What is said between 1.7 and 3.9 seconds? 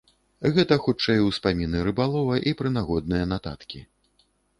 рыбалова і прынагодныя нататкі.